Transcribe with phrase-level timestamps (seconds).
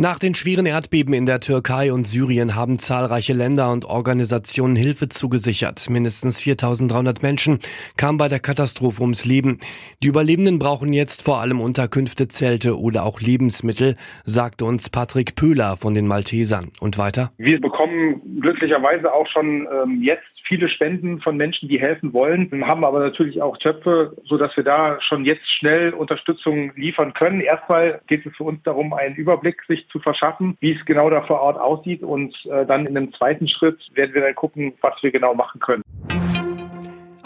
[0.00, 5.08] Nach den schweren Erdbeben in der Türkei und Syrien haben zahlreiche Länder und Organisationen Hilfe
[5.08, 5.90] zugesichert.
[5.90, 7.58] Mindestens 4300 Menschen
[7.96, 9.58] kamen bei der Katastrophe ums Leben.
[10.00, 15.76] Die Überlebenden brauchen jetzt vor allem Unterkünfte, Zelte oder auch Lebensmittel, sagte uns Patrick Pöhler
[15.76, 16.70] von den Maltesern.
[16.78, 17.32] Und weiter?
[17.36, 22.84] Wir bekommen glücklicherweise auch schon ähm, jetzt viele Spenden von Menschen, die helfen wollen, haben
[22.84, 27.42] aber natürlich auch Töpfe, so dass wir da schon jetzt schnell Unterstützung liefern können.
[27.42, 31.22] Erstmal geht es für uns darum, einen Überblick sich zu verschaffen, wie es genau da
[31.22, 34.94] vor Ort aussieht und äh, dann in einem zweiten Schritt werden wir dann gucken, was
[35.02, 35.82] wir genau machen können.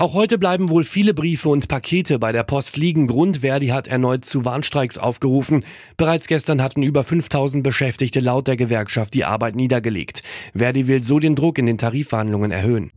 [0.03, 3.07] Auch heute bleiben wohl viele Briefe und Pakete bei der Post liegen.
[3.07, 5.65] Grund Verdi hat erneut zu Warnstreiks aufgerufen.
[5.97, 10.23] Bereits gestern hatten über 5000 Beschäftigte laut der Gewerkschaft die Arbeit niedergelegt.
[10.57, 12.91] Verdi will so den Druck in den Tarifverhandlungen erhöhen.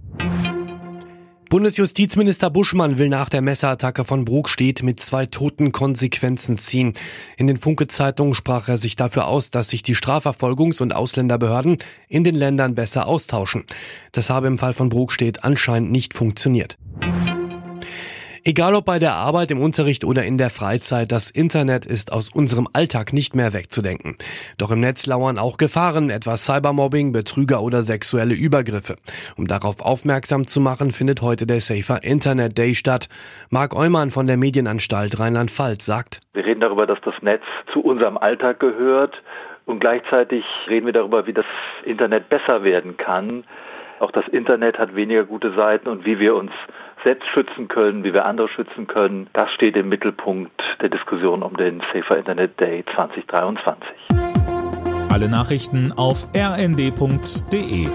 [1.55, 6.91] Bundesjustizminister Buschmann will nach der Messerattacke von Brokstedt mit zwei Toten Konsequenzen ziehen.
[7.37, 11.77] In den Funke-Zeitungen sprach er sich dafür aus, dass sich die Strafverfolgungs- und Ausländerbehörden
[12.09, 13.63] in den Ländern besser austauschen.
[14.12, 16.77] Das habe im Fall von Brokstedt anscheinend nicht funktioniert.
[18.48, 22.29] Egal ob bei der Arbeit, im Unterricht oder in der Freizeit, das Internet ist aus
[22.32, 24.18] unserem Alltag nicht mehr wegzudenken.
[24.60, 28.98] Doch im Netz lauern auch Gefahren, etwa Cybermobbing, Betrüger oder sexuelle Übergriffe.
[29.35, 33.07] Um darauf aufmerksam zu machen, findet heute der Safer Internet Day statt.
[33.49, 37.41] Marc Eumann von der Medienanstalt Rheinland-Pfalz sagt, Wir reden darüber, dass das Netz
[37.74, 39.15] zu unserem Alltag gehört
[39.65, 41.48] und gleichzeitig reden wir darüber, wie das
[41.84, 43.43] Internet besser werden kann.
[43.98, 46.52] Auch das Internet hat weniger gute Seiten und wie wir uns
[47.05, 51.55] selbst schützen können, wie wir andere schützen können, das steht im Mittelpunkt der Diskussion um
[51.55, 53.87] den Safer Internet Day 2023.
[55.09, 57.87] Alle Nachrichten auf rnd.de